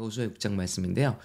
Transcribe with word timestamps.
여호수아 0.00 0.28
6장 0.28 0.52
말씀인데요. 0.52 1.18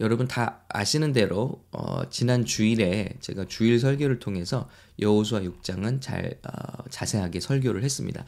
여러분 0.00 0.28
다 0.28 0.64
아시는 0.68 1.12
대로 1.12 1.64
어, 1.70 2.08
지난 2.10 2.44
주일에 2.44 3.14
제가 3.20 3.46
주일 3.46 3.78
설교를 3.80 4.18
통해서 4.18 4.68
여호수아 5.00 5.40
6장은 5.40 6.00
잘 6.00 6.38
어, 6.44 6.84
자세하게 6.90 7.40
설교를 7.40 7.82
했습니다. 7.82 8.24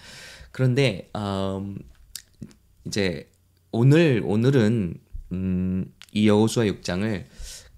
그런데 0.52 1.10
음, 1.16 1.78
이제 2.86 3.30
오늘 3.72 4.22
오늘은 4.24 4.94
음, 5.32 5.92
이 6.12 6.28
여호수아 6.28 6.64
6장을 6.64 7.24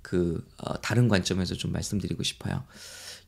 그 0.01 0.47
어, 0.59 0.81
다른 0.81 1.09
관점에서 1.09 1.55
좀 1.55 1.73
말씀드리고 1.73 2.23
싶어요. 2.23 2.65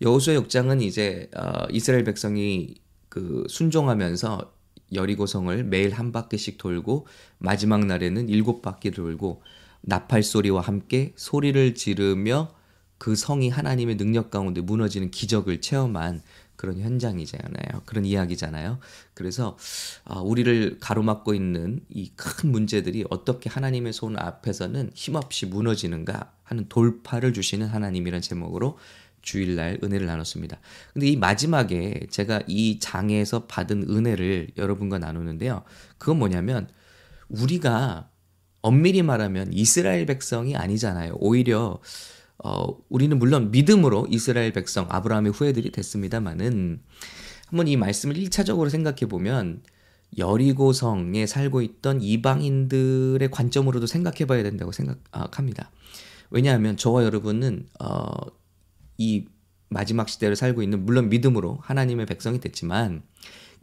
여호수아 0.00 0.34
6장은 0.34 0.82
이제 0.82 1.30
어, 1.36 1.66
이스라엘 1.70 2.04
백성이 2.04 2.74
그 3.10 3.44
순종하면서 3.48 4.53
여리고성을 4.92 5.64
매일 5.64 5.92
한 5.92 6.12
바퀴씩 6.12 6.58
돌고 6.58 7.06
마지막 7.38 7.84
날에는 7.86 8.28
일곱 8.28 8.62
바퀴 8.62 8.90
돌고 8.90 9.42
나팔 9.82 10.22
소리와 10.22 10.60
함께 10.60 11.12
소리를 11.16 11.74
지르며 11.74 12.54
그 12.98 13.16
성이 13.16 13.50
하나님의 13.50 13.96
능력 13.96 14.30
가운데 14.30 14.60
무너지는 14.60 15.10
기적을 15.10 15.60
체험한 15.60 16.22
그런 16.56 16.78
현장이잖아요. 16.78 17.82
그런 17.84 18.04
이야기잖아요. 18.06 18.78
그래서 19.12 19.58
아, 20.04 20.20
우리를 20.20 20.78
가로막고 20.80 21.34
있는 21.34 21.80
이 21.90 22.10
큰 22.16 22.52
문제들이 22.52 23.04
어떻게 23.10 23.50
하나님의 23.50 23.92
손 23.92 24.16
앞에서는 24.16 24.92
힘없이 24.94 25.46
무너지는가 25.46 26.32
하는 26.44 26.66
돌파를 26.68 27.32
주시는 27.32 27.66
하나님이란 27.66 28.22
제목으로 28.22 28.78
주일날 29.24 29.80
은혜를 29.82 30.06
나눴습니다. 30.06 30.60
근데 30.92 31.08
이 31.08 31.16
마지막에 31.16 32.06
제가 32.10 32.42
이 32.46 32.78
장에서 32.78 33.46
받은 33.46 33.86
은혜를 33.90 34.50
여러분과 34.56 34.98
나누는데요. 34.98 35.64
그건 35.98 36.18
뭐냐면 36.18 36.68
우리가 37.28 38.10
엄밀히 38.60 39.02
말하면 39.02 39.52
이스라엘 39.52 40.06
백성이 40.06 40.56
아니잖아요. 40.56 41.16
오히려 41.18 41.80
어, 42.38 42.66
우리는 42.88 43.18
물론 43.18 43.50
믿음으로 43.50 44.06
이스라엘 44.10 44.52
백성, 44.52 44.86
아브라함의 44.90 45.32
후예들이 45.32 45.70
됐습니다만은 45.70 46.80
한번 47.46 47.68
이 47.68 47.76
말씀을 47.76 48.16
1차적으로 48.16 48.70
생각해 48.70 49.06
보면 49.08 49.62
여리고성에 50.18 51.26
살고 51.26 51.62
있던 51.62 52.02
이방인들의 52.02 53.30
관점으로도 53.30 53.86
생각해 53.86 54.26
봐야 54.26 54.42
된다고 54.42 54.72
생각합니다. 54.72 55.70
왜냐하면 56.30 56.76
저와 56.76 57.04
여러분은 57.04 57.66
어, 57.80 58.12
이 58.98 59.26
마지막 59.68 60.08
시대를 60.08 60.36
살고 60.36 60.62
있는 60.62 60.84
물론 60.84 61.08
믿음으로 61.08 61.58
하나님의 61.62 62.06
백성이 62.06 62.40
됐지만 62.40 63.02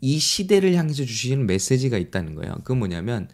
이 0.01 0.19
시대를 0.19 0.75
향해서 0.75 1.05
주시는 1.05 1.45
메시지가 1.45 1.97
있다는 1.97 2.35
거예요. 2.35 2.55
그건 2.63 2.79
뭐냐면 2.79 3.29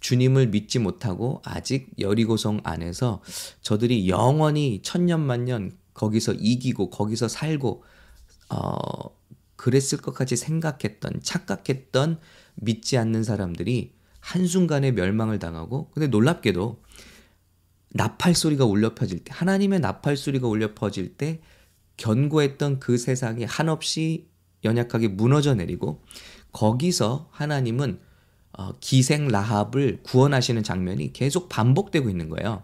주님을 0.00 0.48
믿지 0.48 0.78
못하고 0.78 1.42
아직 1.44 1.90
여리고성 1.98 2.60
안에서 2.64 3.22
저들이 3.62 4.08
영원히 4.08 4.80
천년 4.82 5.20
만년 5.20 5.72
거기서 5.94 6.34
이기고 6.34 6.90
거기서 6.90 7.28
살고 7.28 7.84
어 8.50 9.20
그랬을 9.56 9.98
것 9.98 10.14
같이 10.14 10.36
생각했던 10.36 11.20
착각했던 11.22 12.18
믿지 12.54 12.96
않는 12.96 13.24
사람들이 13.24 13.92
한순간에 14.20 14.92
멸망을 14.92 15.38
당하고 15.38 15.90
근데 15.92 16.06
놀랍게도 16.06 16.82
나팔 17.90 18.34
소리가 18.34 18.64
울려 18.64 18.94
퍼질 18.94 19.24
때 19.24 19.32
하나님의 19.34 19.80
나팔 19.80 20.16
소리가 20.16 20.46
울려 20.46 20.74
퍼질 20.74 21.16
때 21.16 21.40
견고했던 21.96 22.80
그 22.80 22.96
세상이 22.96 23.44
한없이 23.44 24.28
연약하게 24.64 25.08
무너져 25.08 25.54
내리고 25.54 26.02
거기서 26.52 27.28
하나님은 27.30 28.00
어, 28.52 28.72
기생 28.80 29.28
라합을 29.28 30.00
구원하시는 30.02 30.62
장면이 30.62 31.12
계속 31.12 31.48
반복되고 31.48 32.10
있는 32.10 32.28
거예요. 32.28 32.62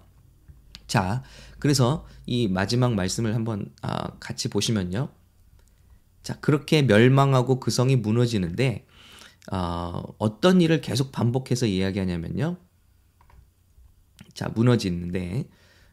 자, 0.86 1.22
그래서 1.58 2.06
이 2.26 2.48
마지막 2.48 2.94
말씀을 2.94 3.34
한번 3.34 3.72
아, 3.82 4.10
같이 4.18 4.48
보시면요. 4.48 5.08
자, 6.22 6.38
그렇게 6.40 6.82
멸망하고 6.82 7.60
그 7.60 7.70
성이 7.70 7.96
무너지는데 7.96 8.86
어, 9.52 10.02
어떤 10.18 10.60
일을 10.60 10.80
계속 10.80 11.12
반복해서 11.12 11.66
이야기하냐면요. 11.66 12.56
자, 14.36 14.50
무너지는데 14.54 15.48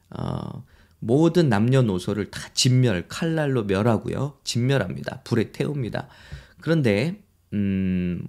어, 0.10 0.66
모든 1.00 1.50
남녀노소를 1.50 2.30
다 2.30 2.50
진멸, 2.54 3.08
칼날로 3.08 3.64
멸하고요. 3.64 4.38
진멸합니다. 4.44 5.22
불에 5.24 5.52
태웁니다. 5.54 6.10
그런데 6.60 7.24
음, 7.54 8.28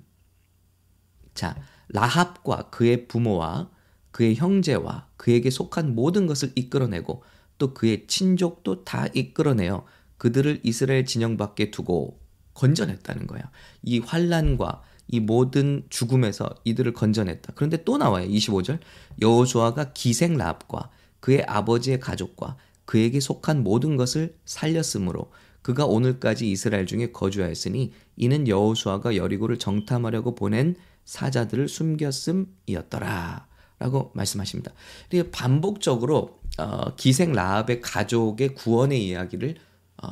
자, 1.35 1.57
라합과 1.89 2.71
그의 2.71 3.09
부모와 3.09 3.71
그의 4.13 4.37
형제와 4.37 5.09
그에게 5.17 5.51
속한 5.51 5.97
모든 5.97 6.27
것을 6.27 6.53
이끌어내고 6.55 7.25
또 7.59 7.75
그의 7.75 8.07
친족도 8.07 8.85
다 8.85 9.09
이끌어내어 9.13 9.85
그들을 10.19 10.61
이스라엘 10.63 11.05
진영 11.05 11.37
밖에 11.37 11.73
두고 11.73 12.21
건져냈다는 12.55 13.27
거예요. 13.27 13.45
이 13.83 13.99
환란과 13.99 14.83
이 15.09 15.21
모든 15.21 15.85
죽음에서 15.91 16.51
이들을 16.65 16.93
건져냈다. 16.93 17.53
그런데 17.55 17.85
또 17.85 17.99
나와요. 17.99 18.29
25절. 18.29 18.79
여호수아가 19.21 19.93
기생 19.93 20.37
라합과 20.37 20.91
그의 21.21 21.45
아버지의 21.47 22.01
가족과 22.01 22.57
그에게 22.85 23.21
속한 23.21 23.63
모든 23.63 23.97
것을 23.97 24.37
살렸으므로 24.45 25.31
그가 25.63 25.87
오늘까지 25.87 26.51
이스라엘 26.51 26.85
중에 26.87 27.11
거주하였으니 27.13 27.93
이는 28.17 28.49
여호수아가 28.49 29.17
여리고를 29.17 29.59
정탐하려고 29.59 30.35
보낸 30.35 30.77
사자들을 31.05 31.69
숨겼음이었더라. 31.69 33.47
라고 33.79 34.13
말씀하십니다. 34.15 34.73
그리고 35.11 35.31
반복적으로 35.31 36.39
어, 36.59 36.95
기생 36.97 37.33
라합의 37.33 37.81
가족의 37.81 38.55
구원의 38.55 39.05
이야기를 39.07 39.57
어, 40.03 40.09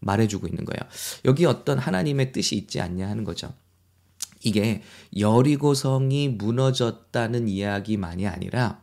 말해주고 0.00 0.46
있는 0.46 0.64
거예요. 0.64 0.80
여기 1.24 1.44
어떤 1.44 1.78
하나님의 1.78 2.32
뜻이 2.32 2.56
있지 2.56 2.80
않냐 2.80 3.08
하는 3.08 3.24
거죠. 3.24 3.52
이게 4.44 4.82
여리고성이 5.18 6.28
무너졌다는 6.28 7.48
이야기만이 7.48 8.26
아니라 8.26 8.82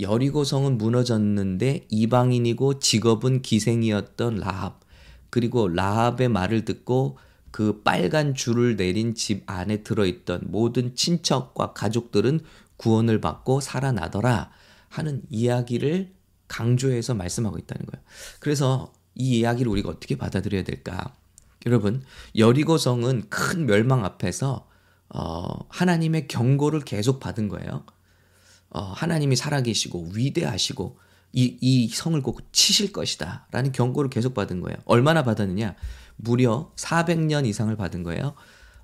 여리고성은 0.00 0.78
무너졌는데 0.78 1.86
이방인이고 1.88 2.80
직업은 2.80 3.42
기생이었던 3.42 4.36
라합 4.40 4.80
그리고 5.30 5.68
라합의 5.68 6.28
말을 6.28 6.64
듣고 6.64 7.18
그 7.50 7.82
빨간 7.82 8.34
줄을 8.34 8.76
내린 8.76 9.14
집 9.14 9.42
안에 9.46 9.82
들어있던 9.82 10.42
모든 10.48 10.94
친척과 10.94 11.72
가족들은 11.72 12.40
구원을 12.76 13.20
받고 13.20 13.60
살아나더라 13.60 14.50
하는 14.88 15.22
이야기를 15.30 16.12
강조해서 16.48 17.14
말씀하고 17.14 17.58
있다는 17.58 17.86
거예요. 17.86 18.04
그래서 18.40 18.92
이 19.14 19.38
이야기를 19.38 19.70
우리가 19.70 19.88
어떻게 19.88 20.16
받아들여야 20.16 20.64
될까? 20.64 21.14
여러분, 21.64 22.04
여리고성은 22.36 23.28
큰 23.28 23.66
멸망 23.66 24.04
앞에서 24.04 24.65
어, 25.08 25.58
하나님의 25.68 26.28
경고를 26.28 26.80
계속 26.80 27.20
받은 27.20 27.48
거예요. 27.48 27.84
어, 28.70 28.80
하나님이 28.80 29.36
살아계시고 29.36 30.10
위대하시고 30.14 30.98
이, 31.32 31.58
이 31.60 31.88
성을 31.88 32.20
꼭 32.22 32.40
치실 32.52 32.92
것이다. 32.92 33.46
라는 33.50 33.72
경고를 33.72 34.10
계속 34.10 34.34
받은 34.34 34.60
거예요. 34.60 34.76
얼마나 34.84 35.22
받았느냐? 35.22 35.74
무려 36.16 36.72
400년 36.76 37.46
이상을 37.46 37.74
받은 37.76 38.02
거예요. 38.02 38.34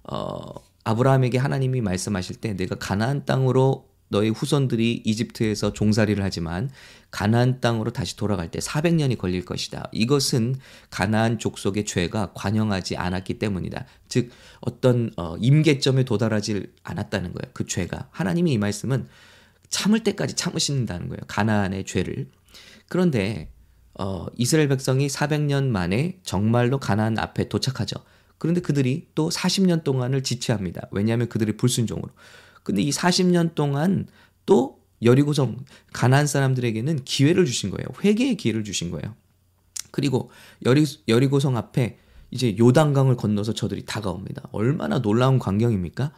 어, 0.05 0.55
아브라함에게 0.85 1.39
하나님이 1.39 1.81
말씀하실 1.81 2.37
때 2.37 2.55
내가 2.55 2.75
가나안 2.75 3.25
땅으로 3.25 3.92
너의 4.13 4.31
후손들이 4.31 5.03
이집트에서 5.05 5.73
종살이를 5.73 6.23
하지만 6.23 6.71
가나안 7.11 7.61
땅으로 7.61 7.91
다시 7.91 8.17
돌아갈 8.17 8.51
때 8.51 8.61
400년이 8.61 9.19
걸릴 9.19 9.45
것이다. 9.45 9.89
이것은 9.91 10.55
가나안 10.91 11.39
족속의 11.39 11.85
죄가 11.85 12.33
관영하지 12.35 12.97
않았기 12.97 13.39
때문이다. 13.39 13.87
즉 14.09 14.31
어떤 14.61 15.11
어, 15.17 15.37
임계점에 15.39 16.05
도달하지 16.05 16.67
않았다는 16.85 17.33
거예요. 17.33 17.51
그 17.53 17.67
죄가 17.67 18.09
하나님이 18.13 18.53
이 18.53 18.59
말씀은 18.59 19.09
참을 19.69 20.05
때까지 20.05 20.37
참으신다는 20.37 21.09
거예요. 21.09 21.21
가나안의 21.27 21.85
죄를. 21.85 22.31
그런데 22.89 23.51
어, 23.99 24.27
이스라엘 24.37 24.69
백성이 24.69 25.09
400년 25.09 25.67
만에 25.67 26.19
정말로 26.23 26.79
가나안 26.79 27.19
앞에 27.19 27.49
도착하죠. 27.49 27.97
그런데 28.39 28.61
그들이 28.61 29.09
또 29.15 29.29
40년 29.31 29.85
동안을 29.85 30.23
지체합니다. 30.23 30.89
왜냐하면 30.91 31.29
그들의 31.29 31.57
불순종으로. 31.57 32.11
근데 32.63 32.83
이 32.83 32.91
40년 32.91 33.55
동안 33.55 34.07
또 34.47 34.81
여리고성 35.03 35.65
가나안 35.93 36.27
사람들에게는 36.27 37.05
기회를 37.05 37.45
주신 37.45 37.71
거예요. 37.71 37.87
회개의 38.05 38.37
기회를 38.37 38.65
주신 38.65 38.91
거예요. 38.91 39.15
그리고 39.91 40.31
여리 40.65 40.85
여리고성 41.09 41.57
앞에 41.57 41.99
이제 42.31 42.57
요단강을 42.59 43.17
건너서 43.17 43.53
저들이 43.53 43.85
다가옵니다. 43.85 44.49
얼마나 44.53 45.01
놀라운 45.01 45.39
광경입니까? 45.39 46.13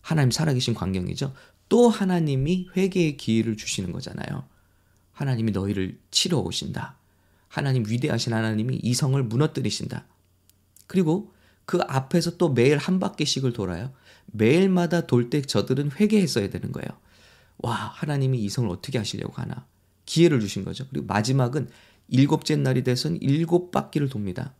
하나님 0.00 0.30
살아계신 0.30 0.74
광경이죠. 0.74 1.32
또 1.68 1.88
하나님이 1.88 2.68
회개의 2.76 3.16
기회를 3.16 3.56
주시는 3.56 3.92
거잖아요. 3.92 4.44
하나님이 5.12 5.52
너희를 5.52 5.98
치러 6.10 6.38
오신다. 6.38 6.96
하나님 7.48 7.84
위대하신 7.86 8.32
하나님이 8.32 8.80
이 8.82 8.94
성을 8.94 9.22
무너뜨리신다. 9.22 10.06
그리고 10.86 11.32
그 11.64 11.80
앞에서 11.86 12.36
또 12.36 12.50
매일 12.50 12.78
한 12.78 12.98
바퀴씩을 12.98 13.52
돌아요. 13.52 13.92
매일마다 14.26 15.06
돌 15.06 15.30
때 15.30 15.42
저들은 15.42 15.92
회개했어야 15.92 16.50
되는 16.50 16.72
거예요. 16.72 16.88
와, 17.58 17.74
하나님이 17.74 18.42
이성을 18.44 18.68
어떻게 18.70 18.98
하시려고 18.98 19.34
하나. 19.34 19.66
기회를 20.06 20.40
주신 20.40 20.64
거죠. 20.64 20.86
그리고 20.90 21.06
마지막은 21.06 21.68
일곱째 22.08 22.56
날이 22.56 22.82
돼선 22.82 23.16
일곱 23.20 23.70
바퀴를 23.70 24.08
돕니다. 24.08 24.54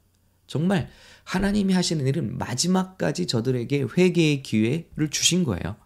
정말 0.47 0.89
하나님이 1.25 1.73
하시는 1.73 2.07
일은 2.07 2.39
마지막까지 2.39 3.27
저들에게 3.27 3.87
회개의 3.97 4.43
기회를 4.43 5.11
주신 5.11 5.45
거예요. 5.45 5.77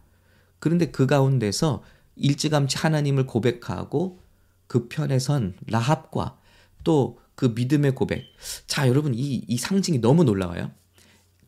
그런데 0.59 0.91
그 0.91 1.07
가운데서 1.07 1.83
일찌감치 2.17 2.79
하나님을 2.79 3.27
고백하고 3.27 4.23
그 4.67 4.89
편에 4.89 5.19
선 5.19 5.55
라합과 5.67 6.39
또 6.85 7.27
그 7.37 7.53
믿음의 7.55 7.95
고백. 7.95 8.25
자, 8.67 8.89
여러분, 8.89 9.15
이, 9.15 9.45
이 9.47 9.57
상징이 9.57 10.01
너무 10.01 10.25
놀라워요. 10.25 10.73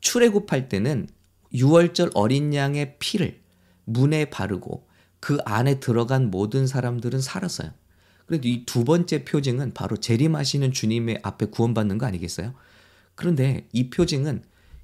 출애굽할 0.01 0.69
때는 0.69 1.09
6월절 1.53 2.13
어린 2.15 2.55
양의 2.55 2.97
피를 2.99 3.41
문에 3.85 4.27
바르고 4.27 4.87
그 5.21 5.39
안에 5.45 5.81
들어간 5.81 6.31
모든 6.31 6.67
사람들은 6.67 7.21
살았어요. 7.21 7.71
그래도 8.27 8.47
이두 8.47 8.85
번째 8.85 9.25
표징은 9.25 9.73
바로 9.73 9.97
재림하시는 9.97 10.73
주님의 10.73 11.21
앞에 11.23 11.47
구원받는 11.47 11.99
거 11.99 12.07
아니겠어요? 12.07 12.55
그런데 13.15 13.67
이 13.73 13.91
표징은 13.91 14.43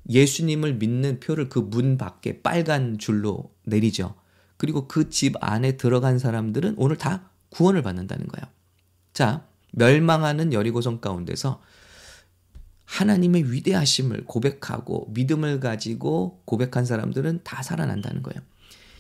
예수님을 0.09 0.75
믿는 0.75 1.21
표를 1.21 1.49
그 1.49 1.61
문 1.61 1.99
밖에 1.99 2.43
빨간 2.43 2.99
줄로 2.99 3.53
내리죠. 3.65 4.15
그리고 4.57 4.89
그 4.89 5.11
집 5.11 5.35
안에 5.41 5.77
들어간 5.77 6.19
사람들은 6.19 6.75
오늘 6.79 6.97
다 6.97 7.31
구원을 7.51 7.83
받는다는 7.83 8.27
거예요. 8.29 8.47
자, 9.13 9.47
멸망하는 9.73 10.53
여리고성 10.53 11.01
가운데서 11.01 11.61
하나님의 12.85 13.51
위대하심을 13.53 14.25
고백하고 14.25 15.09
믿음을 15.15 15.61
가지고 15.61 16.41
고백한 16.45 16.85
사람들은 16.85 17.41
다 17.45 17.63
살아난다는 17.63 18.23
거예요. 18.23 18.41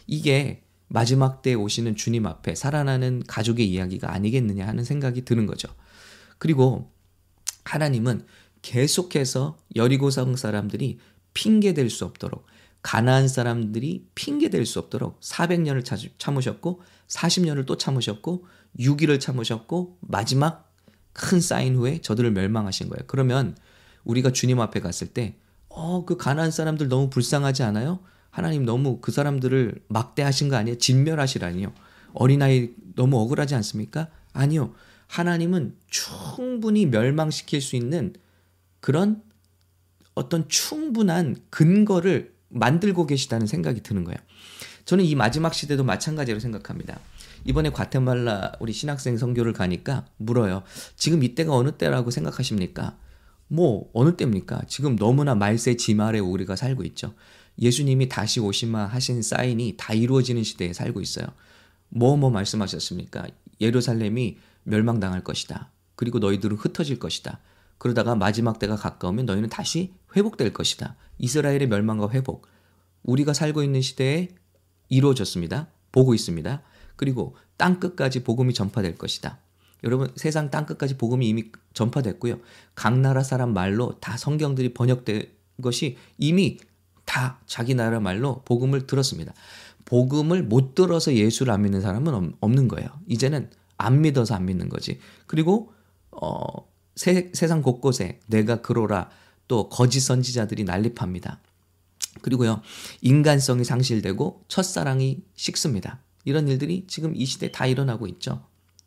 이게 0.06 0.62
마지막 0.88 1.42
때에 1.42 1.54
오시는 1.54 1.96
주님 1.96 2.26
앞에 2.26 2.54
살아나는 2.54 3.22
가족의 3.26 3.68
이야기가 3.68 4.12
아니겠느냐 4.12 4.66
하는 4.66 4.84
생각이 4.84 5.24
드는 5.24 5.46
거죠. 5.46 5.68
그리고 6.38 6.90
하나님은 7.64 8.26
계속해서 8.62 9.58
여리고성 9.76 10.36
사람들이 10.36 10.98
핑계 11.34 11.74
될 11.74 11.90
수 11.90 12.04
없도록 12.04 12.46
가나안 12.82 13.28
사람들이 13.28 14.06
핑계 14.14 14.50
될 14.50 14.66
수 14.66 14.78
없도록 14.78 15.20
400년을 15.20 15.84
참으셨고 16.18 16.82
40년을 17.08 17.66
또 17.66 17.76
참으셨고 17.76 18.46
6일을 18.78 19.20
참으셨고 19.20 19.98
마지막 20.00 20.72
큰 21.12 21.40
사인 21.40 21.76
후에 21.76 22.00
저들을 22.00 22.30
멸망하신 22.32 22.88
거예요. 22.88 23.04
그러면 23.06 23.56
우리가 24.04 24.30
주님 24.32 24.60
앞에 24.60 24.80
갔을 24.80 25.08
때 25.08 25.36
어, 25.68 26.04
그 26.04 26.16
가나안 26.16 26.50
사람들 26.50 26.88
너무 26.88 27.10
불쌍하지 27.10 27.62
않아요? 27.64 28.00
하나님 28.30 28.64
너무 28.64 29.00
그 29.00 29.12
사람들을 29.12 29.82
막대하신 29.88 30.48
거 30.48 30.56
아니에요? 30.56 30.78
진멸하시라니요. 30.78 31.72
어린아이 32.14 32.70
너무 32.94 33.20
억울하지 33.20 33.54
않습니까? 33.56 34.08
아니요. 34.32 34.74
하나님은 35.06 35.76
충분히 35.88 36.86
멸망시킬 36.86 37.60
수 37.60 37.76
있는 37.76 38.14
그런 38.80 39.22
어떤 40.14 40.48
충분한 40.48 41.36
근거를 41.50 42.34
만들고 42.48 43.06
계시다는 43.06 43.46
생각이 43.46 43.82
드는 43.82 44.04
거예요. 44.04 44.18
저는 44.84 45.04
이 45.04 45.14
마지막 45.14 45.54
시대도 45.54 45.82
마찬가지로 45.84 46.40
생각합니다. 46.40 47.00
이번에 47.44 47.70
과테말라 47.70 48.52
우리 48.60 48.72
신학생 48.72 49.16
선교를 49.16 49.52
가니까 49.52 50.06
물어요. 50.16 50.62
지금 50.96 51.22
이때가 51.22 51.54
어느 51.54 51.72
때라고 51.72 52.10
생각하십니까? 52.10 52.96
뭐 53.48 53.88
어느 53.92 54.16
때입니까? 54.16 54.62
지금 54.68 54.96
너무나 54.96 55.34
말세 55.34 55.76
지말에 55.76 56.18
우리가 56.18 56.56
살고 56.56 56.82
있죠. 56.84 57.14
예수님이 57.60 58.08
다시 58.08 58.40
오시마 58.40 58.86
하신 58.86 59.22
사인이 59.22 59.74
다 59.76 59.94
이루어지는 59.94 60.42
시대에 60.42 60.72
살고 60.72 61.00
있어요. 61.00 61.26
뭐뭐 61.90 62.16
뭐 62.16 62.30
말씀하셨습니까? 62.30 63.26
예루살렘이 63.60 64.38
멸망당할 64.64 65.22
것이다. 65.22 65.70
그리고 65.94 66.18
너희들은 66.18 66.56
흩어질 66.56 66.98
것이다. 66.98 67.40
그러다가 67.78 68.14
마지막 68.14 68.58
때가 68.58 68.76
가까우면 68.76 69.26
너희는 69.26 69.48
다시 69.48 69.92
회복될 70.16 70.52
것이다. 70.52 70.96
이스라엘의 71.18 71.68
멸망과 71.68 72.10
회복. 72.10 72.46
우리가 73.02 73.32
살고 73.34 73.62
있는 73.62 73.82
시대에 73.82 74.28
이루어졌습니다. 74.88 75.68
보고 75.92 76.14
있습니다. 76.14 76.62
그리고 76.96 77.36
땅 77.56 77.78
끝까지 77.78 78.24
복음이 78.24 78.54
전파될 78.54 78.96
것이다. 78.96 79.38
여러분 79.84 80.10
세상 80.16 80.50
땅 80.50 80.66
끝까지 80.66 80.96
복음이 80.96 81.28
이미 81.28 81.44
전파됐고요. 81.74 82.40
각 82.74 82.98
나라 82.98 83.22
사람 83.22 83.52
말로 83.52 83.98
다 84.00 84.16
성경들이 84.16 84.74
번역된 84.74 85.28
것이 85.62 85.96
이미 86.18 86.58
다 87.04 87.38
자기 87.46 87.74
나라 87.74 88.00
말로 88.00 88.42
복음을 88.44 88.86
들었습니다. 88.86 89.34
복음을 89.84 90.42
못 90.42 90.74
들어서 90.74 91.14
예수를 91.14 91.52
안 91.52 91.62
믿는 91.62 91.80
사람은 91.80 92.34
없는 92.40 92.68
거예요. 92.68 92.88
이제는 93.06 93.50
안 93.76 94.00
믿어서 94.00 94.34
안 94.34 94.46
믿는 94.46 94.68
거지. 94.68 94.98
그리고 95.26 95.72
어 96.10 96.66
세, 96.96 97.30
세상 97.32 97.62
곳곳에 97.62 98.20
내가 98.26 98.62
그로라 98.62 99.10
또 99.48 99.68
거짓 99.68 100.00
선지자들이 100.00 100.64
난립합니다. 100.64 101.40
그리고요, 102.22 102.62
인간성이 103.02 103.64
상실되고 103.64 104.44
첫사랑이 104.48 105.22
식습니다. 105.34 105.98
이런 106.24 106.48
일들이 106.48 106.84
지금 106.86 107.14
이 107.14 107.26
시대에 107.26 107.50
다 107.50 107.66
일어나고 107.66 108.06
있죠. 108.06 108.46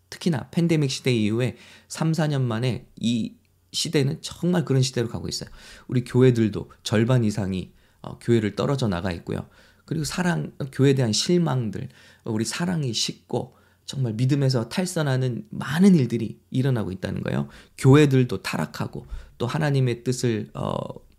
특히나 0.09 0.49
팬데믹 0.51 0.89
시대 0.89 1.13
이후에 1.13 1.57
3, 1.87 2.11
4년 2.11 2.41
만에 2.41 2.87
이 2.95 3.33
시대는 3.71 4.21
정말 4.21 4.65
그런 4.65 4.81
시대로 4.81 5.07
가고 5.07 5.27
있어요. 5.27 5.49
우리 5.87 6.03
교회들도 6.03 6.71
절반 6.83 7.23
이상이 7.23 7.71
어, 8.01 8.17
교회를 8.19 8.55
떨어져 8.55 8.87
나가 8.87 9.11
있고요. 9.11 9.47
그리고 9.85 10.03
사랑, 10.03 10.51
교회에 10.71 10.95
대한 10.95 11.13
실망들, 11.13 11.89
우리 12.25 12.45
사랑이 12.45 12.93
식고 12.93 13.55
정말 13.85 14.13
믿음에서 14.13 14.67
탈선하는 14.67 15.45
많은 15.49 15.95
일들이 15.95 16.41
일어나고 16.51 16.91
있다는 16.91 17.23
거예요. 17.23 17.47
교회들도 17.77 18.41
타락하고 18.41 19.07
또 19.37 19.47
하나님의 19.47 20.03
뜻을 20.03 20.49
어, 20.53 20.75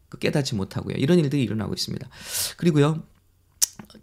그 0.08 0.19
깨닫지 0.19 0.55
못하고요. 0.55 0.96
이런 0.96 1.19
일들이 1.19 1.43
일어나고 1.43 1.73
있습니다. 1.75 2.08
그리고요. 2.58 3.02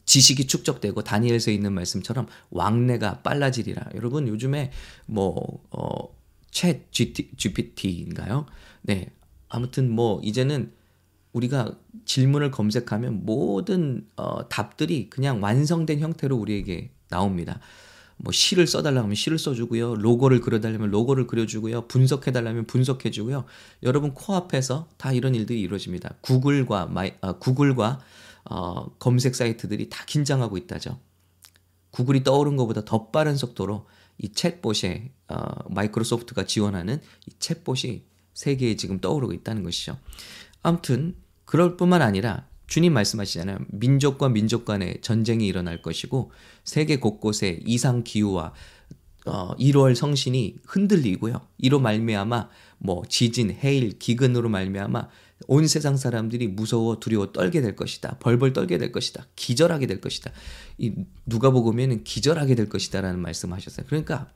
지식이 0.05 0.47
축적되고 0.47 1.03
다니엘서에 1.03 1.53
있는 1.53 1.73
말씀처럼 1.73 2.27
왕래가 2.51 3.21
빨라지리라. 3.21 3.89
여러분 3.95 4.27
요즘에 4.27 4.71
뭐챗 5.09 6.81
GPT인가요? 6.91 8.45
네. 8.83 9.09
아무튼 9.49 9.89
뭐 9.89 10.21
이제는 10.23 10.71
우리가 11.33 11.75
질문을 12.05 12.51
검색하면 12.51 13.25
모든 13.25 14.07
어, 14.15 14.47
답들이 14.47 15.09
그냥 15.09 15.43
완성된 15.43 15.99
형태로 15.99 16.35
우리에게 16.35 16.91
나옵니다. 17.09 17.59
뭐 18.17 18.31
시를 18.31 18.65
써달라고 18.67 19.03
하면 19.03 19.15
시를 19.15 19.37
써주고요. 19.37 19.95
로고를 19.95 20.39
그려달라면 20.39 20.89
로고를 20.91 21.27
그려주고요. 21.27 21.87
분석해달라면 21.87 22.65
분석해주고요. 22.67 23.43
여러분 23.83 24.13
코앞에서 24.13 24.87
다 24.97 25.11
이런 25.11 25.35
일들이 25.35 25.59
이루어집니다. 25.61 26.15
구글과 26.21 26.87
마이, 26.87 27.11
아, 27.19 27.33
구글과 27.33 27.99
어, 28.49 28.89
검색 28.99 29.35
사이트들이 29.35 29.89
다 29.89 30.03
긴장하고 30.05 30.57
있다죠. 30.57 30.99
구글이 31.91 32.23
떠오른 32.23 32.55
것보다 32.57 32.83
더 32.85 33.09
빠른 33.09 33.35
속도로 33.37 33.87
이 34.17 34.29
챗봇에 34.29 35.09
어, 35.29 35.69
마이크로소프트가 35.69 36.45
지원하는 36.45 37.01
이 37.25 37.31
챗봇이 37.39 38.03
세계에 38.33 38.75
지금 38.75 38.99
떠오르고 38.99 39.33
있다는 39.33 39.63
것이죠. 39.63 39.97
아무튼 40.61 41.15
그럴 41.45 41.77
뿐만 41.77 42.01
아니라 42.01 42.47
주님 42.67 42.93
말씀하시잖아요. 42.93 43.59
민족과 43.69 44.29
민족 44.29 44.65
간의 44.65 44.99
전쟁이 45.01 45.47
일어날 45.47 45.81
것이고 45.81 46.31
세계 46.63 46.97
곳곳에 46.97 47.59
이상 47.65 48.03
기후와 48.03 48.53
어, 49.25 49.55
1월 49.55 49.95
성신이 49.95 50.57
흔들리고요. 50.65 51.41
이로 51.57 51.79
말미암아 51.79 52.49
뭐 52.77 53.03
지진, 53.07 53.51
해일, 53.51 53.97
기근으로 53.97 54.49
말미암아 54.49 55.07
온 55.47 55.67
세상 55.67 55.97
사람들이 55.97 56.47
무서워 56.47 56.99
두려워 56.99 57.31
떨게 57.31 57.61
될 57.61 57.75
것이다. 57.75 58.17
벌벌 58.19 58.53
떨게 58.53 58.77
될 58.77 58.91
것이다. 58.91 59.27
기절하게 59.35 59.85
될 59.87 60.01
것이다. 60.01 60.31
이 60.77 60.93
누가 61.25 61.51
보면은 61.51 62.03
기절하게 62.03 62.55
될 62.55 62.69
것이다라는 62.69 63.19
말씀하셨어요. 63.19 63.85
그러니까 63.87 64.31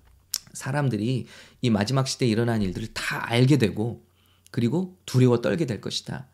사람들이 0.54 1.26
이 1.62 1.70
마지막 1.70 2.08
시대에 2.08 2.28
일어난 2.28 2.62
일들을 2.62 2.90
다 2.94 3.30
알게 3.30 3.58
되고 3.58 4.06
그리고 4.52 4.98
두려워 5.06 5.42
떨게 5.42 5.66
될 5.66 5.80
것이다. 5.80 6.28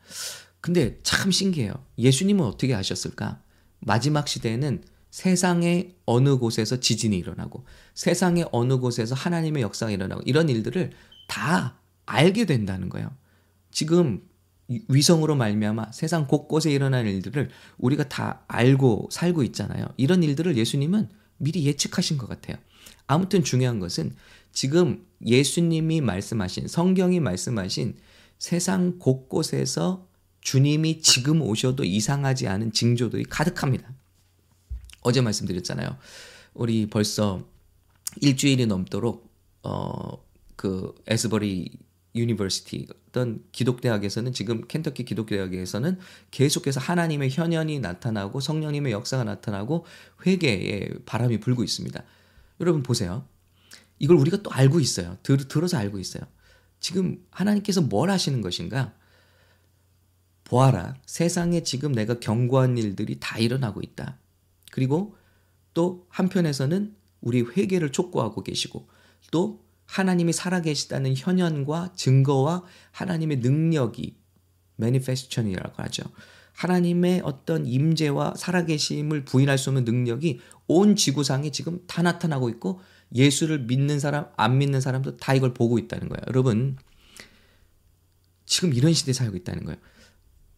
근데 0.61 0.99
참 1.03 1.31
신기해요. 1.31 1.73
예수님은 1.97 2.43
어떻게 2.43 2.73
하셨을까? 2.73 3.41
마지막 3.79 4.27
시대에는 4.27 4.83
세상의 5.11 5.95
어느 6.05 6.37
곳에서 6.37 6.79
지진이 6.79 7.17
일어나고 7.17 7.65
세상의 7.93 8.49
어느 8.51 8.77
곳에서 8.79 9.15
하나님의 9.15 9.63
역사가 9.63 9.91
일어나고 9.91 10.23
이런 10.25 10.49
일들을 10.49 10.91
다 11.27 11.79
알게 12.05 12.45
된다는 12.45 12.89
거예요. 12.89 13.11
지금 13.71 14.21
위성으로 14.67 15.35
말미암아 15.35 15.91
세상 15.91 16.27
곳곳에 16.27 16.71
일어나는 16.71 17.11
일들을 17.11 17.49
우리가 17.77 18.09
다 18.09 18.43
알고 18.47 19.09
살고 19.11 19.43
있잖아요. 19.43 19.85
이런 19.97 20.23
일들을 20.23 20.57
예수님은 20.57 21.09
미리 21.37 21.65
예측하신 21.65 22.17
것 22.17 22.27
같아요. 22.27 22.57
아무튼 23.07 23.43
중요한 23.43 23.79
것은 23.79 24.15
지금 24.51 25.05
예수님이 25.25 26.01
말씀하신 26.01 26.67
성경이 26.67 27.19
말씀하신 27.19 27.97
세상 28.39 28.97
곳곳에서 28.99 30.07
주님이 30.41 31.01
지금 31.01 31.41
오셔도 31.41 31.83
이상하지 31.83 32.47
않은 32.47 32.71
징조들이 32.71 33.25
가득합니다. 33.25 33.91
어제 35.01 35.21
말씀드렸잖아요. 35.21 35.97
우리 36.53 36.87
벌써 36.87 37.43
일주일이 38.21 38.65
넘도록 38.65 39.29
어 39.63 40.25
그 40.55 40.95
Asbury 41.07 41.77
University 42.15 42.87
어떤 43.09 43.43
기독대학에서는 43.51 44.33
지금 44.33 44.65
켄터키 44.67 45.03
기독대학에서는 45.05 45.99
계속해서 46.31 46.79
하나님의 46.79 47.29
현현이 47.29 47.79
나타나고 47.79 48.39
성령님의 48.39 48.93
역사가 48.93 49.23
나타나고 49.23 49.85
회개의 50.25 50.99
바람이 51.05 51.39
불고 51.39 51.63
있습니다. 51.63 52.03
여러분 52.61 52.83
보세요. 52.83 53.27
이걸 53.99 54.17
우리가 54.17 54.41
또 54.41 54.51
알고 54.51 54.79
있어요. 54.79 55.17
들, 55.23 55.37
들어서 55.37 55.77
알고 55.77 55.99
있어요. 55.99 56.23
지금 56.79 57.23
하나님께서 57.31 57.81
뭘 57.81 58.09
하시는 58.09 58.41
것인가? 58.41 58.93
보아라. 60.43 60.95
세상에 61.05 61.63
지금 61.63 61.91
내가 61.91 62.19
경고한 62.19 62.77
일들이 62.77 63.17
다 63.19 63.37
일어나고 63.39 63.81
있다. 63.81 64.19
그리고 64.71 65.15
또 65.73 66.05
한편에서는 66.09 66.95
우리 67.21 67.41
회개를 67.41 67.91
촉구하고 67.91 68.43
계시고 68.43 68.87
또 69.31 69.64
하나님이 69.85 70.33
살아계시다는 70.33 71.15
현현과 71.15 71.93
증거와 71.95 72.63
하나님의 72.91 73.37
능력이 73.37 74.15
매니페스천이라고 74.77 75.83
하죠. 75.83 76.03
하나님의 76.53 77.21
어떤 77.23 77.65
임재와 77.65 78.35
살아계심을 78.37 79.25
부인할 79.25 79.57
수 79.57 79.69
없는 79.69 79.83
능력이 79.83 80.39
온 80.67 80.95
지구상에 80.95 81.51
지금 81.51 81.81
다 81.85 82.01
나타나고 82.01 82.49
있고 82.49 82.81
예수를 83.13 83.59
믿는 83.59 83.99
사람, 83.99 84.27
안 84.35 84.57
믿는 84.57 84.81
사람도 84.81 85.17
다 85.17 85.33
이걸 85.33 85.53
보고 85.53 85.77
있다는 85.77 86.09
거예요. 86.09 86.21
여러분, 86.27 86.77
지금 88.45 88.73
이런 88.73 88.93
시대에 88.93 89.13
살고 89.13 89.37
있다는 89.37 89.65
거예요. 89.65 89.79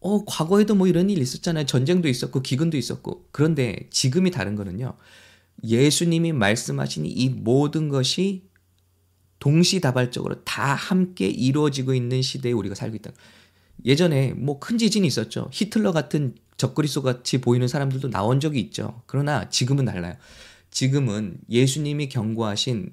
어, 0.00 0.24
과거에도 0.24 0.74
뭐 0.74 0.86
이런 0.86 1.10
일 1.10 1.18
있었잖아요. 1.18 1.66
전쟁도 1.66 2.08
있었고, 2.08 2.42
기근도 2.42 2.76
있었고. 2.76 3.26
그런데 3.32 3.88
지금이 3.90 4.30
다른 4.30 4.54
거는요. 4.54 4.96
예수님이 5.64 6.32
말씀하신 6.32 7.06
이 7.06 7.28
모든 7.30 7.88
것이 7.88 8.47
동시다발적으로 9.38 10.42
다 10.44 10.74
함께 10.74 11.26
이루어지고 11.26 11.94
있는 11.94 12.22
시대에 12.22 12.52
우리가 12.52 12.74
살고 12.74 12.96
있다. 12.96 13.10
예전에 13.84 14.32
뭐 14.32 14.58
큰 14.58 14.78
지진이 14.78 15.06
있었죠. 15.06 15.48
히틀러 15.52 15.92
같은 15.92 16.34
적그리스도 16.56 17.02
같이 17.02 17.40
보이는 17.40 17.68
사람들도 17.68 18.10
나온 18.10 18.40
적이 18.40 18.60
있죠. 18.60 19.02
그러나 19.06 19.48
지금은 19.48 19.84
달라요. 19.84 20.14
지금은 20.70 21.38
예수님이 21.48 22.08
경고하신 22.08 22.92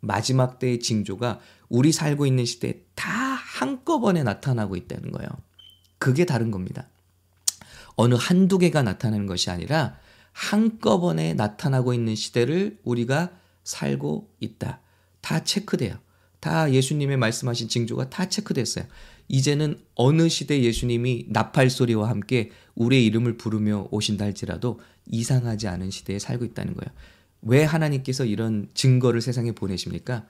마지막 0.00 0.58
때의 0.58 0.80
징조가 0.80 1.40
우리 1.68 1.92
살고 1.92 2.26
있는 2.26 2.44
시대에 2.44 2.82
다 2.94 3.10
한꺼번에 3.10 4.22
나타나고 4.22 4.76
있다는 4.76 5.10
거예요. 5.10 5.28
그게 5.98 6.26
다른 6.26 6.50
겁니다. 6.50 6.88
어느 7.96 8.14
한두 8.14 8.58
개가 8.58 8.82
나타나는 8.82 9.26
것이 9.26 9.50
아니라 9.50 9.96
한꺼번에 10.32 11.32
나타나고 11.32 11.94
있는 11.94 12.14
시대를 12.14 12.78
우리가 12.84 13.30
살고 13.64 14.30
있다. 14.40 14.80
다 15.26 15.42
체크돼요. 15.42 15.98
다 16.38 16.72
예수님의 16.72 17.16
말씀하신 17.16 17.68
징조가 17.68 18.10
다 18.10 18.28
체크됐어요. 18.28 18.84
이제는 19.26 19.80
어느 19.96 20.28
시대 20.28 20.62
예수님이 20.62 21.26
나팔 21.30 21.68
소리와 21.68 22.08
함께 22.08 22.52
우리의 22.76 23.04
이름을 23.06 23.36
부르며 23.36 23.88
오신다 23.90 24.24
할지라도 24.24 24.78
이상하지 25.06 25.66
않은 25.66 25.90
시대에 25.90 26.20
살고 26.20 26.44
있다는 26.44 26.74
거예요. 26.74 26.94
왜 27.42 27.64
하나님께서 27.64 28.24
이런 28.24 28.68
증거를 28.74 29.20
세상에 29.20 29.50
보내십니까? 29.50 30.28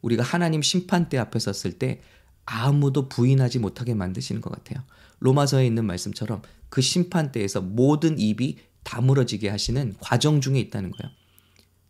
우리가 0.00 0.22
하나님 0.22 0.62
심판대 0.62 1.18
앞에 1.18 1.40
섰을 1.40 1.80
때 1.80 2.00
아무도 2.44 3.08
부인하지 3.08 3.58
못하게 3.58 3.94
만드시는 3.94 4.40
것 4.40 4.52
같아요. 4.52 4.84
로마서에 5.18 5.66
있는 5.66 5.84
말씀처럼 5.86 6.42
그 6.68 6.82
심판대에서 6.82 7.62
모든 7.62 8.20
입이 8.20 8.58
다물어지게 8.84 9.48
하시는 9.48 9.96
과정 9.98 10.40
중에 10.40 10.60
있다는 10.60 10.92
거예요. 10.92 11.12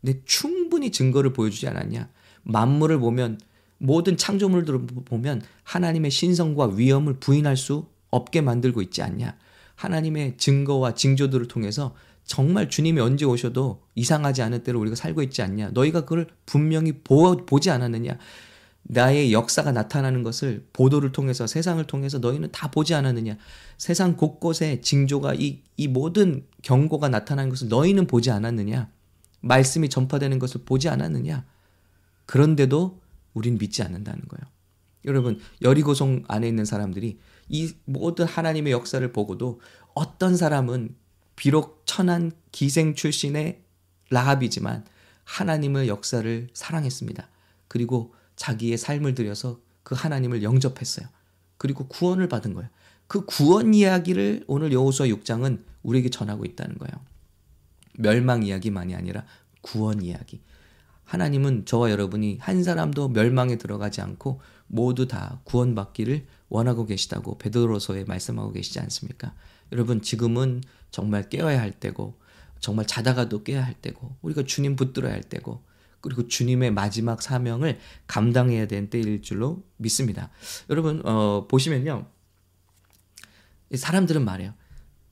근데 0.01 0.23
충분히 0.25 0.91
증거를 0.91 1.35
보여주지 1.35 1.69
않았냐? 1.69 2.09
만물을 2.47 2.99
보면 2.99 3.39
모든 3.79 4.17
창조물들을 4.17 4.87
보면 5.05 5.43
하나님의 5.65 6.11
신성과 6.11 6.69
위엄을 6.77 7.19
부인할 7.21 7.57
수 7.57 7.87
없게 8.11 8.41
만들고 8.41 8.81
있지 8.83 9.03
않냐. 9.03 9.37
하나님의 9.75 10.39
증거와 10.39 10.95
징조들을 10.95 11.49
통해서 11.49 11.95
정말 12.25 12.71
주님이 12.71 13.01
언제 13.01 13.25
오셔도 13.25 13.83
이상하지 13.95 14.43
않을 14.43 14.65
때로 14.65 14.81
우리가 14.81 14.97
살고 14.97 15.23
있지 15.25 15.43
않냐. 15.43 15.71
너희가 15.75 16.03
그걸 16.03 16.29
분명히 16.47 16.93
보, 16.93 17.37
보지 17.45 17.71
않았느냐. 17.71 18.19
나의 18.89 19.33
역사가 19.33 19.73
나타나는 19.73 20.23
것을 20.23 20.65
보도를 20.73 21.11
통해서 21.13 21.47
세상을 21.47 21.85
통해서 21.85 22.19
너희는 22.19 22.51
다 22.53 22.71
보지 22.71 22.95
않았느냐. 22.95 23.37
세상 23.79 24.17
곳곳에 24.17 24.81
징조가 24.81 25.35
이, 25.35 25.63
이 25.77 25.89
모든 25.89 26.47
경고가 26.63 27.09
나타나는 27.09 27.51
것을 27.51 27.69
너희는 27.69 28.07
보지 28.07 28.31
않았느냐. 28.31 28.89
말씀이 29.41 29.89
전파되는 29.89 30.39
것을 30.39 30.63
보지 30.65 30.89
않았느냐. 30.89 31.45
그런데도 32.27 33.01
우린 33.35 33.59
믿지 33.59 33.83
않는다는 33.83 34.23
거예요. 34.29 34.53
여러분, 35.05 35.41
여리고성 35.63 36.25
안에 36.29 36.49
있는 36.49 36.65
사람들이 36.65 37.19
이 37.49 37.73
모든 37.85 38.27
하나님의 38.27 38.73
역사를 38.73 39.13
보고도 39.13 39.61
어떤 39.95 40.37
사람은 40.37 40.95
비록 41.37 41.83
천한 41.87 42.33
기생 42.51 42.95
출신의 42.95 43.63
라합이지만 44.11 44.85
하나님의 45.25 45.89
역사를 45.89 46.49
사랑했습니다. 46.53 47.29
그리고 47.69 48.15
자기의 48.37 48.79
삶을 48.79 49.15
들여서 49.15 49.61
그 49.83 49.95
하나님을 49.95 50.43
영접했어요. 50.43 51.07
그리고 51.59 51.87
구원을 51.89 52.29
받은 52.29 52.55
거예요. 52.55 52.69
그 53.07 53.25
구원 53.25 53.75
이야기를 53.75 54.45
오늘 54.47 54.73
여호수아 54.73 55.07
6장은 55.07 55.63
우리에게 55.83 56.11
전하고 56.11 56.45
있다는 56.45 56.79
거예요. 56.79 56.93
멸망 57.95 58.43
이야기만이 58.43 58.95
아니라 58.95 59.25
구원 59.61 60.03
이야기. 60.03 60.43
하나님은 61.07 61.67
저와 61.67 61.91
여러분이 61.91 62.39
한 62.41 62.63
사람도 62.63 63.09
멸망에 63.11 63.57
들어가지 63.57 64.01
않고 64.01 64.41
모두 64.67 65.07
다 65.07 65.41
구원받기를 65.45 66.27
원하고 66.49 66.85
계시다고 66.85 67.39
베드로서에 67.39 68.05
말씀하고 68.05 68.53
계시지 68.53 68.81
않습니까? 68.81 69.33
여러분 69.73 70.03
지금은 70.03 70.63
정말 70.91 71.29
깨어야 71.29 71.61
할 71.61 71.71
때고 71.71 72.19
정말 72.59 72.87
자다가도 72.87 73.45
깨야 73.45 73.65
할 73.65 73.75
때고 73.75 74.17
우리가 74.23 74.43
주님 74.45 74.75
붙들어야 74.75 75.13
할 75.13 75.23
때고 75.23 75.63
그리고 76.01 76.27
주님의 76.27 76.73
마지막 76.73 77.23
사명을 77.23 77.79
감당해야 78.09 78.67
되는 78.67 78.91
때일 78.91 79.23
줄로 79.23 79.65
믿습니다. 79.77 80.31
여러분 80.71 81.03
어, 81.07 81.47
보시면요 81.49 82.07
사람들은 83.75 84.25
말해요. 84.25 84.55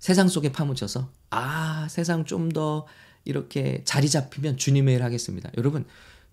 세상 0.01 0.29
속에 0.29 0.51
파묻혀서 0.51 1.11
아 1.31 1.87
세상 1.89 2.25
좀 2.25 2.49
더 2.51 2.87
이렇게 3.25 3.83
자리 3.85 4.09
잡히면 4.09 4.57
주님의 4.57 4.95
일을 4.95 5.05
하겠습니다. 5.05 5.51
여러분, 5.57 5.85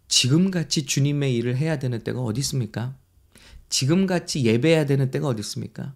지금같이 0.07 0.85
주님의 0.85 1.35
일을 1.35 1.57
해야 1.57 1.79
되는 1.79 2.03
때가 2.03 2.21
어디 2.21 2.39
있습니까? 2.41 2.95
지금같이 3.69 4.43
예배해야 4.43 4.85
되는 4.85 5.09
때가 5.09 5.27
어디 5.27 5.39
있습니까? 5.39 5.93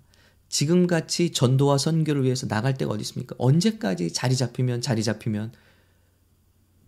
지금같이 0.48 1.32
전도와 1.32 1.78
선교를 1.78 2.24
위해서 2.24 2.48
나갈 2.48 2.76
때가 2.76 2.92
어디 2.92 3.02
있습니까? 3.02 3.36
언제까지 3.38 4.14
자리 4.14 4.36
잡히면 4.36 4.82
자리 4.82 5.04
잡히면 5.04 5.52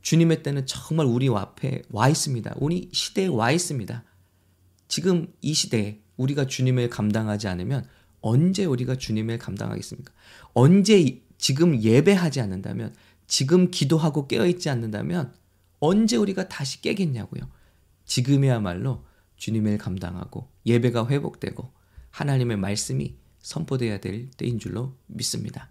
주님의 0.02 0.42
때는 0.44 0.66
정말 0.66 1.06
우리 1.06 1.28
앞에 1.28 1.82
와 1.90 2.08
있습니다. 2.08 2.56
우리 2.60 2.90
시대에 2.94 3.28
와 3.28 3.52
있습니다. 3.52 4.06
지금 4.88 5.28
이 5.42 5.54
시대에 5.54 6.00
우리가 6.16 6.48
주님을 6.48 6.90
감당하지 6.90 7.50
않으면 7.50 7.86
언제 8.22 8.64
우리가 8.64 8.96
주님을 8.96 9.38
감당하겠습니까? 9.38 10.14
언제 10.54 11.22
지금 11.38 11.82
예배하지 11.82 12.40
않는다면 12.40 12.96
지금 13.28 13.70
기도하고 13.70 14.28
깨어있지 14.28 14.70
않는다면 14.70 15.34
언제 15.80 16.16
우리가 16.16 16.48
다시 16.48 16.82
깨겠냐고요. 16.82 17.44
지금이야말로 18.06 19.06
주님을 19.36 19.78
감당하고 19.78 20.50
예배가 20.66 21.08
회복되고 21.08 21.72
하나님의 22.10 22.58
말씀이 22.58 23.16
선포돼야 23.40 24.00
될 24.00 24.32
때인 24.32 24.60
줄로 24.60 24.96
믿습니다. 25.08 25.70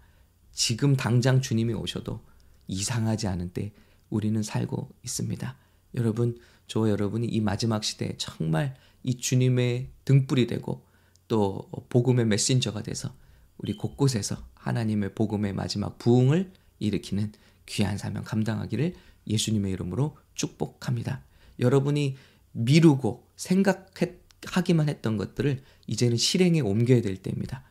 지금 0.51 0.95
당장 0.95 1.41
주님이 1.41 1.73
오셔도 1.73 2.21
이상하지 2.67 3.27
않은 3.27 3.49
때 3.49 3.73
우리는 4.09 4.41
살고 4.41 4.89
있습니다. 5.03 5.57
여러분, 5.95 6.37
저 6.67 6.89
여러분이 6.89 7.27
이 7.27 7.41
마지막 7.41 7.83
시대에 7.83 8.15
정말 8.17 8.75
이 9.03 9.17
주님의 9.17 9.89
등불이 10.05 10.47
되고 10.47 10.85
또 11.27 11.69
복음의 11.89 12.25
메신저가 12.25 12.83
돼서 12.83 13.13
우리 13.57 13.75
곳곳에서 13.75 14.37
하나님의 14.53 15.15
복음의 15.15 15.53
마지막 15.53 15.97
부흥을 15.97 16.51
일으키는 16.79 17.33
귀한 17.67 17.97
사명 17.97 18.23
감당하기를 18.23 18.93
예수님의 19.27 19.71
이름으로 19.73 20.17
축복합니다. 20.33 21.23
여러분이 21.59 22.15
미루고 22.53 23.27
생각하기만 23.35 24.89
했던 24.89 25.17
것들을 25.17 25.61
이제는 25.85 26.17
실행에 26.17 26.59
옮겨야 26.61 27.01
될 27.01 27.17
때입니다. 27.17 27.63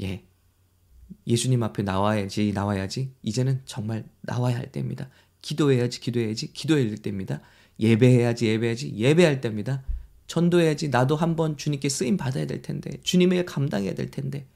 예. 0.00 0.24
예수님 1.26 1.62
앞에 1.62 1.82
나와야지, 1.82 2.52
나와야지. 2.52 3.12
이제는 3.22 3.62
정말 3.64 4.04
나와야 4.22 4.56
할 4.56 4.72
때입니다. 4.72 5.10
기도해야지, 5.42 6.00
기도해야지, 6.00 6.52
기도해야 6.52 6.88
될 6.88 6.98
때입니다. 6.98 7.40
예배해야지, 7.78 8.46
예배해야지, 8.46 8.94
예배할 8.96 9.40
때입니다. 9.40 9.84
전도해야지, 10.26 10.88
나도 10.88 11.16
한번 11.16 11.56
주님께 11.56 11.88
쓰임 11.88 12.16
받아야 12.16 12.46
될 12.46 12.62
텐데, 12.62 12.90
주님의 13.02 13.40
일 13.40 13.44
감당해야 13.44 13.94
될 13.94 14.10
텐데, 14.10 14.46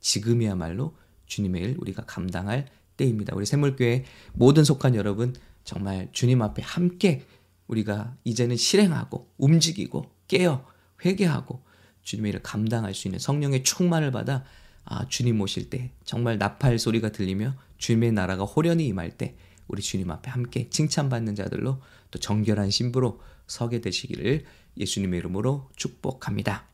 지금이야말로 0.00 0.96
주님의 1.26 1.62
일 1.62 1.76
우리가 1.78 2.04
감당할 2.04 2.68
때입니다. 2.96 3.34
우리 3.36 3.46
샘물교회 3.46 4.04
모든 4.32 4.64
속한 4.64 4.94
여러분 4.94 5.34
정말 5.64 6.08
주님 6.12 6.42
앞에 6.42 6.62
함께 6.62 7.24
우리가 7.66 8.16
이제는 8.24 8.56
실행하고 8.56 9.28
움직이고 9.38 10.06
깨어 10.28 10.64
회개하고 11.04 11.62
주님의 12.02 12.30
일을 12.30 12.42
감당할 12.42 12.94
수 12.94 13.08
있는 13.08 13.18
성령의 13.18 13.64
충만을 13.64 14.12
받아 14.12 14.44
아, 14.84 15.06
주님 15.08 15.40
오실 15.40 15.68
때 15.68 15.90
정말 16.04 16.38
나팔 16.38 16.78
소리가 16.78 17.10
들리며 17.10 17.56
주님의 17.78 18.12
나라가 18.12 18.44
호련히 18.44 18.86
임할 18.86 19.10
때 19.10 19.36
우리 19.66 19.82
주님 19.82 20.10
앞에 20.10 20.30
함께 20.30 20.70
칭찬받는 20.70 21.34
자들로 21.34 21.82
또 22.12 22.18
정결한 22.20 22.70
신부로 22.70 23.20
서게 23.48 23.80
되시기를 23.80 24.44
예수님의 24.78 25.18
이름으로 25.18 25.68
축복합니다. 25.74 26.68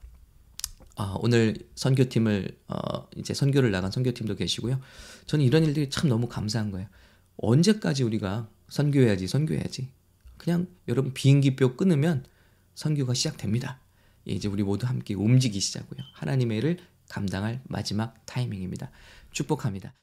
어, 0.96 1.16
오늘 1.20 1.56
선교팀을 1.74 2.56
어, 2.68 3.08
이제 3.16 3.34
선교를 3.34 3.70
나간 3.70 3.90
선교팀도 3.90 4.36
계시고요. 4.36 4.80
저는 5.26 5.44
이런 5.44 5.64
일들이 5.64 5.88
참 5.90 6.08
너무 6.08 6.28
감사한 6.28 6.70
거예요. 6.70 6.88
언제까지 7.36 8.02
우리가 8.02 8.48
선교해야지 8.68 9.26
선교해야지. 9.26 9.88
그냥 10.36 10.66
여러분 10.88 11.14
비행기표 11.14 11.76
끊으면 11.76 12.24
선교가 12.74 13.14
시작됩니다. 13.14 13.78
예, 14.28 14.32
이제 14.32 14.48
우리 14.48 14.62
모두 14.62 14.86
함께 14.86 15.14
움직이시자고요. 15.14 16.00
하나님의 16.14 16.58
일을 16.58 16.78
감당할 17.08 17.60
마지막 17.64 18.14
타이밍입니다. 18.26 18.90
축복합니다. 19.32 19.92